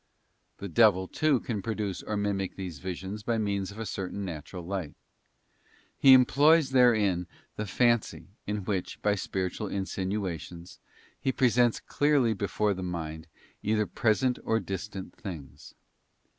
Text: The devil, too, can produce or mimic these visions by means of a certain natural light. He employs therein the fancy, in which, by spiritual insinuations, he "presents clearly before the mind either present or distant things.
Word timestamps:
The 0.57 0.67
devil, 0.67 1.07
too, 1.07 1.39
can 1.41 1.61
produce 1.61 2.01
or 2.01 2.17
mimic 2.17 2.55
these 2.55 2.79
visions 2.79 3.21
by 3.21 3.37
means 3.37 3.69
of 3.69 3.77
a 3.77 3.85
certain 3.85 4.25
natural 4.25 4.65
light. 4.65 4.95
He 5.95 6.13
employs 6.13 6.71
therein 6.71 7.27
the 7.55 7.67
fancy, 7.67 8.25
in 8.47 8.65
which, 8.65 8.99
by 9.03 9.13
spiritual 9.13 9.67
insinuations, 9.67 10.79
he 11.19 11.31
"presents 11.31 11.79
clearly 11.79 12.33
before 12.33 12.73
the 12.73 12.81
mind 12.81 13.27
either 13.61 13.85
present 13.85 14.39
or 14.43 14.59
distant 14.59 15.13
things. 15.15 15.75